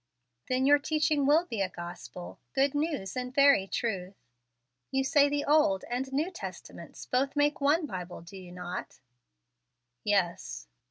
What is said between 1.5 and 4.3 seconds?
a gospel, good news in very truth.